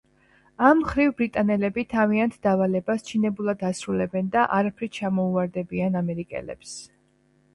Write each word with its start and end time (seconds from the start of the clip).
ამ 0.67 0.79
მხრივ 0.85 1.09
ბრიტანელები 1.17 1.83
თავიანთ 1.91 2.37
დავალებას 2.47 3.05
ჩინებულად 3.09 3.61
ასრულებენ 3.69 4.31
და 4.37 4.45
არაფრით 4.61 4.97
ჩამოუვარდებიან 5.01 5.99
ამერიკელებს. 6.01 6.75